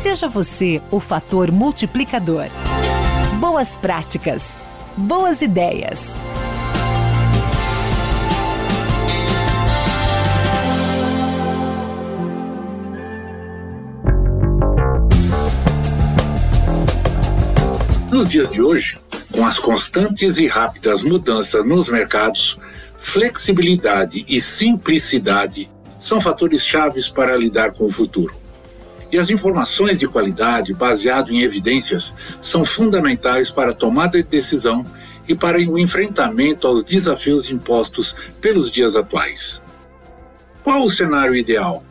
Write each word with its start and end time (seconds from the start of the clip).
Seja 0.00 0.28
você 0.28 0.80
o 0.92 1.00
fator 1.00 1.50
multiplicador. 1.50 2.46
Boas 3.40 3.76
práticas. 3.76 4.56
Boas 4.96 5.42
ideias. 5.42 6.14
Nos 18.12 18.30
dias 18.30 18.52
de 18.52 18.62
hoje, 18.62 19.00
com 19.32 19.44
as 19.44 19.58
constantes 19.58 20.36
e 20.36 20.46
rápidas 20.46 21.02
mudanças 21.02 21.64
nos 21.64 21.88
mercados, 21.88 22.60
flexibilidade 23.00 24.24
e 24.28 24.40
simplicidade 24.40 25.68
são 26.00 26.20
fatores 26.20 26.64
chaves 26.64 27.08
para 27.08 27.36
lidar 27.36 27.72
com 27.72 27.86
o 27.86 27.90
futuro. 27.90 28.47
E 29.10 29.18
as 29.18 29.30
informações 29.30 29.98
de 29.98 30.06
qualidade, 30.06 30.74
baseado 30.74 31.32
em 31.32 31.40
evidências, 31.40 32.14
são 32.42 32.64
fundamentais 32.64 33.50
para 33.50 33.70
a 33.70 33.74
tomada 33.74 34.22
de 34.22 34.28
decisão 34.28 34.84
e 35.26 35.34
para 35.34 35.58
o 35.58 35.78
enfrentamento 35.78 36.66
aos 36.66 36.82
desafios 36.82 37.50
impostos 37.50 38.16
pelos 38.40 38.70
dias 38.70 38.96
atuais. 38.96 39.60
Qual 40.62 40.84
o 40.84 40.90
cenário 40.90 41.34
ideal? 41.34 41.84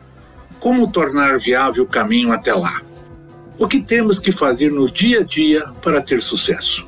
Como 0.60 0.90
tornar 0.90 1.38
viável 1.38 1.84
o 1.84 1.88
caminho 1.88 2.32
até 2.32 2.54
lá? 2.54 2.82
O 3.58 3.66
que 3.66 3.82
temos 3.82 4.20
que 4.20 4.30
fazer 4.30 4.70
no 4.70 4.90
dia 4.90 5.20
a 5.20 5.24
dia 5.24 5.60
para 5.82 6.00
ter 6.00 6.22
sucesso? 6.22 6.86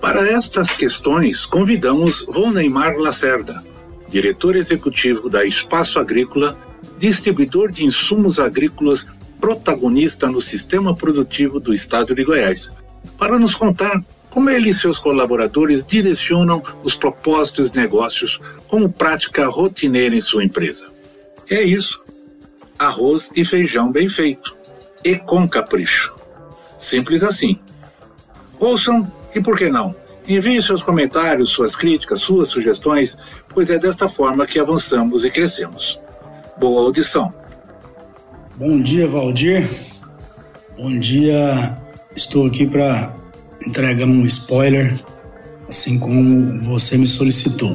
Para 0.00 0.28
estas 0.28 0.68
questões, 0.72 1.46
convidamos 1.46 2.26
Neymar 2.52 2.96
Lacerda, 2.96 3.62
diretor 4.08 4.56
executivo 4.56 5.30
da 5.30 5.44
Espaço 5.44 6.00
Agrícola, 6.00 6.58
distribuidor 6.98 7.70
de 7.70 7.84
insumos 7.84 8.40
agrícolas 8.40 9.06
protagonista 9.42 10.28
no 10.28 10.40
sistema 10.40 10.94
produtivo 10.94 11.58
do 11.58 11.74
estado 11.74 12.14
de 12.14 12.22
Goiás, 12.22 12.70
para 13.18 13.40
nos 13.40 13.56
contar 13.56 14.00
como 14.30 14.48
ele 14.48 14.70
e 14.70 14.74
seus 14.74 15.00
colaboradores 15.00 15.84
direcionam 15.84 16.62
os 16.84 16.94
propósitos 16.94 17.72
negócios 17.72 18.40
como 18.68 18.88
prática 18.88 19.48
rotineira 19.48 20.14
em 20.14 20.20
sua 20.20 20.44
empresa. 20.44 20.92
É 21.50 21.60
isso. 21.60 22.04
Arroz 22.78 23.32
e 23.34 23.44
feijão 23.44 23.90
bem 23.90 24.08
feito 24.08 24.56
e 25.04 25.16
com 25.16 25.48
capricho. 25.48 26.14
Simples 26.78 27.24
assim. 27.24 27.58
Ouçam 28.60 29.10
e 29.34 29.40
por 29.40 29.58
que 29.58 29.68
não? 29.68 29.92
Envie 30.26 30.62
seus 30.62 30.82
comentários, 30.82 31.48
suas 31.48 31.74
críticas, 31.74 32.20
suas 32.20 32.48
sugestões, 32.48 33.18
pois 33.48 33.68
é 33.70 33.78
desta 33.78 34.08
forma 34.08 34.46
que 34.46 34.60
avançamos 34.60 35.24
e 35.24 35.30
crescemos. 35.32 36.00
Boa 36.56 36.82
audição. 36.82 37.41
Bom 38.54 38.78
dia, 38.82 39.08
Valdir. 39.08 39.66
Bom 40.76 40.98
dia. 40.98 41.78
Estou 42.14 42.46
aqui 42.46 42.66
para 42.66 43.16
entregar 43.66 44.04
um 44.04 44.26
spoiler, 44.26 44.94
assim 45.66 45.98
como 45.98 46.60
você 46.60 46.98
me 46.98 47.06
solicitou. 47.06 47.74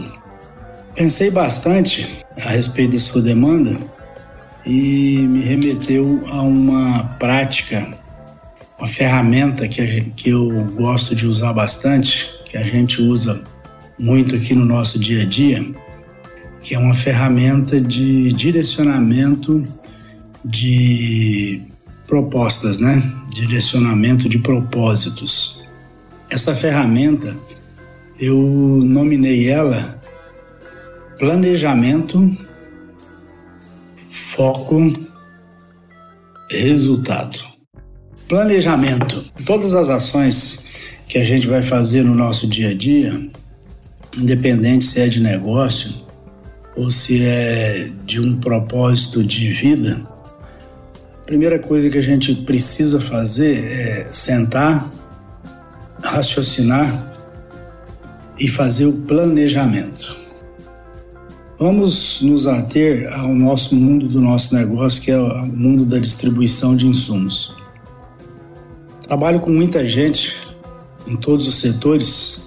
Pensei 0.94 1.32
bastante 1.32 2.24
a 2.46 2.50
respeito 2.50 2.92
da 2.92 3.00
sua 3.00 3.24
demanda 3.24 3.76
e 4.64 5.26
me 5.28 5.42
remeteu 5.42 6.22
a 6.30 6.44
uma 6.44 7.16
prática, 7.18 7.88
uma 8.78 8.88
ferramenta 8.88 9.68
que, 9.68 10.02
que 10.16 10.30
eu 10.30 10.64
gosto 10.76 11.16
de 11.16 11.26
usar 11.26 11.54
bastante, 11.54 12.40
que 12.46 12.56
a 12.56 12.62
gente 12.62 13.02
usa 13.02 13.42
muito 13.98 14.36
aqui 14.36 14.54
no 14.54 14.64
nosso 14.64 15.00
dia 15.00 15.24
a 15.24 15.26
dia, 15.26 15.66
que 16.62 16.76
é 16.76 16.80
uma 16.80 16.94
ferramenta 16.94 17.82
de 17.82 18.32
direcionamento 18.32 19.66
de 20.44 21.62
propostas, 22.08 22.78
né? 22.78 23.14
Direcionamento 23.34 24.30
de 24.30 24.40
propósitos. 24.40 25.64
Essa 26.30 26.56
ferramenta 26.56 27.38
eu 28.20 28.36
nominei 28.36 29.50
ela 29.50 30.02
planejamento 31.20 32.36
foco, 34.10 34.92
resultado. 36.52 37.38
Planejamento. 38.28 39.24
Todas 39.46 39.74
as 39.74 39.90
ações 39.90 40.66
que 41.08 41.18
a 41.18 41.24
gente 41.24 41.48
vai 41.48 41.62
fazer 41.62 42.04
no 42.04 42.14
nosso 42.14 42.48
dia 42.48 42.70
a 42.70 42.74
dia, 42.74 43.30
independente 44.18 44.86
se 44.86 45.02
é 45.02 45.08
de 45.08 45.20
negócio 45.20 46.06
ou 46.76 46.92
se 46.92 47.24
é 47.24 47.90
de 48.06 48.20
um 48.20 48.38
propósito 48.38 49.24
de 49.24 49.50
vida, 49.52 50.08
primeira 51.28 51.60
coisa 51.60 51.90
que 51.90 51.98
a 51.98 52.02
gente 52.02 52.34
precisa 52.34 53.02
fazer 53.02 53.62
é 53.62 54.08
sentar, 54.10 54.90
raciocinar 56.02 57.12
e 58.40 58.48
fazer 58.48 58.86
o 58.86 58.94
planejamento. 58.94 60.16
Vamos 61.60 62.22
nos 62.22 62.48
ater 62.48 63.12
ao 63.14 63.36
nosso 63.36 63.76
mundo 63.76 64.08
do 64.08 64.22
nosso 64.22 64.56
negócio, 64.56 65.02
que 65.02 65.12
é 65.12 65.20
o 65.20 65.46
mundo 65.46 65.84
da 65.84 66.00
distribuição 66.00 66.78
de 66.78 66.88
insumos. 66.88 67.54
Trabalho 69.02 69.42
com 69.42 69.50
muita 69.50 69.86
gente 69.86 70.38
em 71.06 71.18
todos 71.18 71.46
os 71.46 71.56
setores 71.56 72.42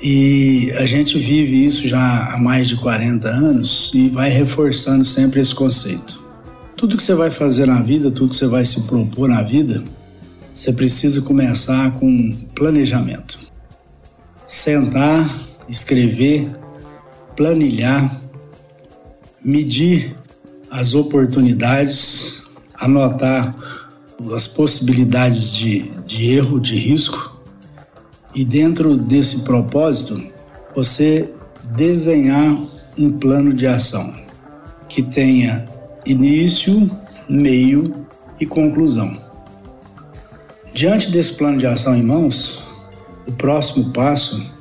e 0.00 0.70
a 0.78 0.86
gente 0.86 1.18
vive 1.18 1.66
isso 1.66 1.88
já 1.88 2.34
há 2.34 2.38
mais 2.38 2.68
de 2.68 2.76
40 2.76 3.28
anos 3.28 3.90
e 3.94 4.08
vai 4.10 4.28
reforçando 4.28 5.04
sempre 5.04 5.40
esse 5.40 5.54
conceito. 5.54 6.15
Tudo 6.76 6.96
que 6.96 7.02
você 7.02 7.14
vai 7.14 7.30
fazer 7.30 7.66
na 7.66 7.80
vida, 7.80 8.10
tudo 8.10 8.30
que 8.30 8.36
você 8.36 8.46
vai 8.46 8.64
se 8.64 8.82
propor 8.82 9.28
na 9.28 9.42
vida, 9.42 9.82
você 10.54 10.72
precisa 10.72 11.22
começar 11.22 11.92
com 11.92 12.36
planejamento. 12.54 13.38
Sentar, 14.46 15.28
escrever, 15.68 16.50
planilhar 17.34 18.26
medir 19.46 20.16
as 20.68 20.96
oportunidades, 20.96 22.42
anotar 22.74 23.54
as 24.34 24.48
possibilidades 24.48 25.54
de, 25.54 25.88
de 26.00 26.32
erro, 26.32 26.58
de 26.58 26.74
risco, 26.74 27.40
e 28.34 28.44
dentro 28.44 28.96
desse 28.96 29.42
propósito, 29.42 30.20
você 30.74 31.32
desenhar 31.76 32.52
um 32.98 33.12
plano 33.12 33.54
de 33.54 33.68
ação 33.68 34.12
que 34.88 35.00
tenha 35.00 35.64
início, 36.06 36.90
meio 37.28 38.06
e 38.40 38.46
conclusão. 38.46 39.20
Diante 40.72 41.10
desse 41.10 41.34
plano 41.34 41.58
de 41.58 41.66
ação 41.66 41.94
em 41.96 42.02
mãos, 42.02 42.62
o 43.26 43.32
próximo 43.32 43.92
passo 43.92 44.54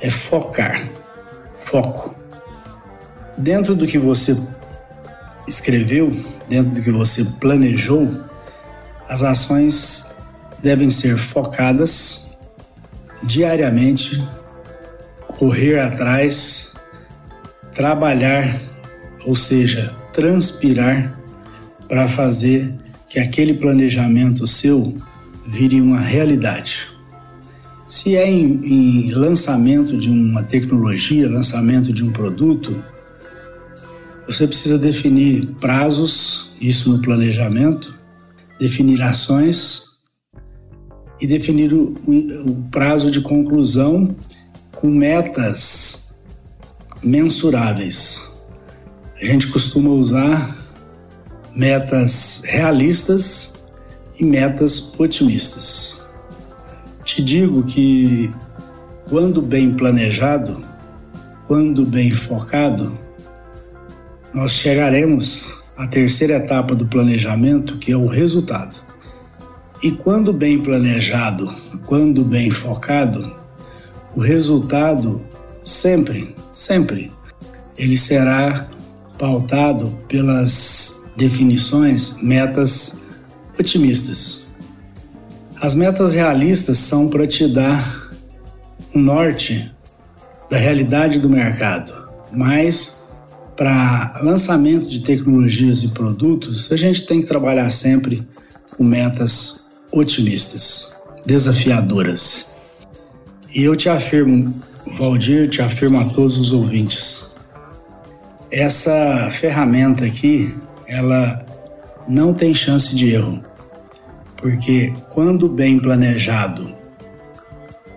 é 0.00 0.10
focar. 0.10 0.80
Foco 1.50 2.16
dentro 3.36 3.74
do 3.74 3.86
que 3.86 3.98
você 3.98 4.36
escreveu, 5.46 6.16
dentro 6.48 6.72
do 6.72 6.82
que 6.82 6.90
você 6.90 7.24
planejou, 7.40 8.08
as 9.08 9.22
ações 9.22 10.16
devem 10.62 10.90
ser 10.90 11.16
focadas 11.16 12.36
diariamente, 13.22 14.26
correr 15.38 15.78
atrás, 15.78 16.74
trabalhar, 17.72 18.58
ou 19.24 19.36
seja, 19.36 19.94
transpirar 20.16 21.20
para 21.86 22.08
fazer 22.08 22.74
que 23.06 23.18
aquele 23.18 23.52
planejamento 23.52 24.46
seu 24.46 24.96
vire 25.46 25.78
uma 25.78 26.00
realidade. 26.00 26.88
Se 27.86 28.16
é 28.16 28.26
em, 28.26 28.58
em, 28.64 29.12
lançamento 29.12 29.94
de 29.94 30.08
uma 30.08 30.42
tecnologia, 30.42 31.28
lançamento 31.28 31.92
de 31.92 32.02
um 32.02 32.10
produto, 32.10 32.82
você 34.26 34.46
precisa 34.46 34.78
definir 34.78 35.46
prazos, 35.60 36.56
isso 36.62 36.90
no 36.90 37.02
planejamento, 37.02 38.00
definir 38.58 39.02
ações 39.02 39.98
e 41.20 41.26
definir 41.26 41.74
o, 41.74 41.94
o 42.46 42.64
prazo 42.70 43.10
de 43.10 43.20
conclusão 43.20 44.16
com 44.74 44.88
metas 44.88 46.16
mensuráveis. 47.04 48.35
A 49.18 49.24
gente 49.24 49.46
costuma 49.46 49.88
usar 49.90 50.54
metas 51.54 52.42
realistas 52.44 53.54
e 54.20 54.24
metas 54.24 54.92
otimistas. 54.98 56.02
Te 57.02 57.22
digo 57.22 57.62
que, 57.62 58.30
quando 59.08 59.40
bem 59.40 59.72
planejado, 59.72 60.62
quando 61.46 61.86
bem 61.86 62.10
focado, 62.10 62.98
nós 64.34 64.52
chegaremos 64.52 65.64
à 65.78 65.86
terceira 65.86 66.34
etapa 66.34 66.74
do 66.74 66.86
planejamento, 66.86 67.78
que 67.78 67.92
é 67.92 67.96
o 67.96 68.06
resultado. 68.06 68.82
E 69.82 69.92
quando 69.92 70.30
bem 70.30 70.62
planejado, 70.62 71.50
quando 71.86 72.22
bem 72.22 72.50
focado, 72.50 73.34
o 74.14 74.20
resultado 74.20 75.24
sempre, 75.64 76.34
sempre, 76.52 77.10
ele 77.78 77.96
será 77.96 78.75
pautado 79.18 79.96
pelas 80.08 81.04
definições, 81.16 82.22
metas 82.22 83.02
otimistas. 83.58 84.46
As 85.60 85.74
metas 85.74 86.12
realistas 86.12 86.78
são 86.78 87.08
para 87.08 87.26
te 87.26 87.48
dar 87.48 88.10
um 88.94 89.00
norte 89.00 89.72
da 90.50 90.58
realidade 90.58 91.18
do 91.18 91.28
mercado, 91.28 92.08
mas 92.32 93.02
para 93.56 94.20
lançamento 94.22 94.86
de 94.86 95.00
tecnologias 95.00 95.82
e 95.82 95.88
produtos, 95.88 96.70
a 96.70 96.76
gente 96.76 97.06
tem 97.06 97.20
que 97.20 97.26
trabalhar 97.26 97.70
sempre 97.70 98.26
com 98.76 98.84
metas 98.84 99.66
otimistas, 99.90 100.94
desafiadoras. 101.24 102.48
E 103.54 103.62
eu 103.62 103.74
te 103.74 103.88
afirmo, 103.88 104.54
Valdir, 104.98 105.48
te 105.48 105.62
afirmo 105.62 105.98
a 105.98 106.04
todos 106.04 106.36
os 106.36 106.52
ouvintes, 106.52 107.25
essa 108.50 109.28
ferramenta 109.30 110.04
aqui, 110.04 110.54
ela 110.86 111.44
não 112.06 112.32
tem 112.32 112.54
chance 112.54 112.94
de 112.94 113.12
erro. 113.12 113.44
Porque 114.36 114.92
quando 115.10 115.48
bem 115.48 115.78
planejado, 115.78 116.74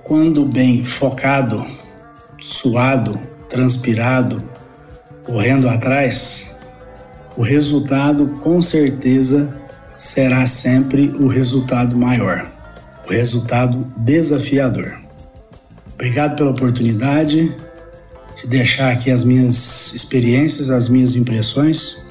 quando 0.03 0.45
bem 0.45 0.83
focado, 0.83 1.65
suado, 2.39 3.19
transpirado, 3.49 4.49
correndo 5.23 5.69
atrás, 5.69 6.57
o 7.37 7.43
resultado 7.43 8.27
com 8.41 8.61
certeza 8.61 9.55
será 9.95 10.45
sempre 10.47 11.09
o 11.19 11.27
resultado 11.27 11.95
maior, 11.95 12.51
o 13.07 13.11
resultado 13.11 13.85
desafiador. 13.97 14.99
Obrigado 15.93 16.37
pela 16.37 16.51
oportunidade 16.51 17.55
de 18.41 18.47
deixar 18.47 18.91
aqui 18.91 19.11
as 19.11 19.23
minhas 19.23 19.93
experiências, 19.93 20.69
as 20.69 20.89
minhas 20.89 21.15
impressões. 21.15 22.05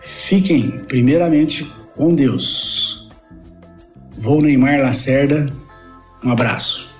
Fiquem, 0.00 0.70
primeiramente, 0.88 1.64
com 1.96 2.14
Deus. 2.14 3.08
Vou 4.16 4.40
Neymar 4.40 4.80
Lacerda. 4.80 5.52
Um 6.24 6.30
abraço. 6.30 6.92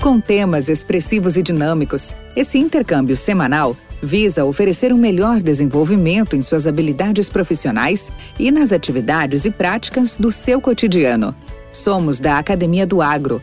Com 0.00 0.18
temas 0.18 0.68
expressivos 0.70 1.36
e 1.36 1.42
dinâmicos, 1.42 2.14
esse 2.34 2.58
intercâmbio 2.58 3.16
semanal 3.16 3.76
visa 4.02 4.46
oferecer 4.46 4.92
um 4.92 4.96
melhor 4.96 5.42
desenvolvimento 5.42 6.34
em 6.34 6.40
suas 6.40 6.66
habilidades 6.66 7.28
profissionais 7.28 8.10
e 8.38 8.50
nas 8.50 8.72
atividades 8.72 9.44
e 9.44 9.50
práticas 9.50 10.16
do 10.16 10.32
seu 10.32 10.58
cotidiano. 10.58 11.34
Somos 11.70 12.18
da 12.18 12.38
Academia 12.38 12.86
do 12.86 13.02
Agro 13.02 13.42